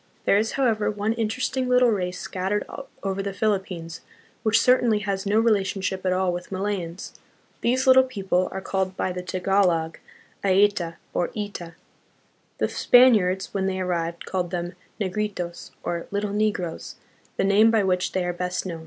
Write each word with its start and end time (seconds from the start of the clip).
There 0.25 0.39
is, 0.39 0.53
however, 0.53 0.89
one 0.89 1.13
interesting 1.13 1.69
little 1.69 1.91
race 1.91 2.19
scattered 2.19 2.65
over 3.03 3.21
the 3.21 3.33
Philippines, 3.33 4.01
which 4.41 4.59
certainly 4.59 4.97
has 5.05 5.27
no 5.27 5.39
relationship 5.39 6.03
at 6.07 6.11
all 6.11 6.33
with 6.33 6.51
Malayans. 6.51 7.11
These 7.61 7.85
little 7.85 8.01
people 8.01 8.49
are 8.51 8.61
called 8.61 8.97
by 8.97 9.11
the 9.11 9.21
Tagalog, 9.21 9.99
"Aeta" 10.43 10.95
or 11.13 11.29
"Ita." 11.37 11.75
The 12.57 12.67
Spaniards, 12.67 13.53
when 13.53 13.67
they 13.67 13.79
arrived, 13.79 14.25
called 14.25 14.49
them 14.49 14.73
"Negritos," 14.99 15.69
or 15.83 16.07
"little 16.09 16.33
negroes," 16.33 16.95
the 17.37 17.43
name 17.43 17.69
by 17.69 17.83
which 17.83 18.13
they 18.13 18.25
are 18.25 18.33
best 18.33 18.65
known. 18.65 18.79